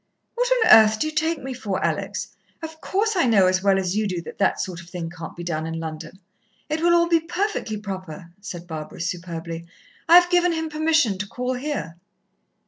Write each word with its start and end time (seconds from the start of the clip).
"What 0.33 0.51
on 0.63 0.71
earth 0.71 0.97
do 0.99 1.05
you 1.05 1.13
take 1.13 1.43
me 1.43 1.53
for, 1.53 1.79
Alex? 1.85 2.29
Of 2.63 2.81
course, 2.81 3.15
I 3.15 3.25
know 3.27 3.45
as 3.45 3.61
well 3.61 3.77
as 3.77 3.95
you 3.95 4.07
do 4.07 4.19
that 4.23 4.39
that 4.39 4.59
sort 4.59 4.81
of 4.81 4.89
thing 4.89 5.11
can't 5.11 5.35
be 5.35 5.43
done 5.43 5.67
in 5.67 5.79
London. 5.79 6.17
It 6.69 6.81
will 6.81 6.95
all 6.95 7.07
be 7.07 7.19
perfectly 7.19 7.77
proper," 7.77 8.31
said 8.41 8.65
Barbara 8.65 8.99
superbly. 8.99 9.67
"I 10.09 10.15
have 10.17 10.31
given 10.31 10.53
him 10.53 10.69
permission 10.69 11.19
to 11.19 11.27
call 11.27 11.53
here." 11.53 11.97